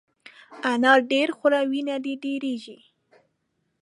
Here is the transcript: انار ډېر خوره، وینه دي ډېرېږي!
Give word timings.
انار 0.71 0.99
ډېر 1.11 1.27
خوره، 1.37 1.61
وینه 1.71 1.95
دي 2.03 2.13
ډېرېږي! 2.23 2.77